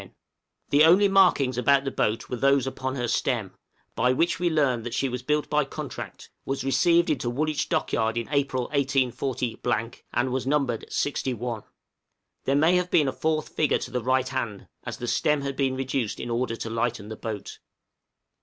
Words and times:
The 0.71 0.83
only 0.83 1.07
markings 1.07 1.59
about 1.59 1.83
the 1.83 1.91
boat 1.91 2.27
were 2.27 2.35
those 2.35 2.65
upon 2.65 2.95
her 2.95 3.07
stem, 3.07 3.53
by 3.93 4.11
which 4.11 4.39
we 4.39 4.49
learned 4.49 4.83
that 4.83 4.95
she 4.95 5.07
was 5.07 5.21
built 5.21 5.47
by 5.47 5.63
contract, 5.63 6.31
was 6.43 6.63
received 6.63 7.11
into 7.11 7.29
Woolwich 7.29 7.69
Dockyard 7.69 8.17
in 8.17 8.27
April, 8.31 8.63
184, 8.69 9.91
and 10.13 10.31
was 10.31 10.47
numbered 10.47 10.87
61. 10.91 11.61
There 12.45 12.55
may 12.55 12.77
have 12.77 12.89
been 12.89 13.07
a 13.07 13.13
fourth 13.13 13.49
figure 13.49 13.77
to 13.77 13.91
the 13.91 14.01
right 14.01 14.27
hand, 14.29 14.67
as 14.85 14.97
the 14.97 15.05
stem 15.07 15.41
had 15.41 15.55
been 15.55 15.75
reduced 15.75 16.19
in 16.19 16.31
order 16.31 16.55
to 16.55 16.69
lighten 16.71 17.09
the 17.09 17.15
boat. 17.15 17.59